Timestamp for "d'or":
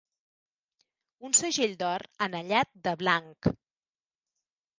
1.81-2.07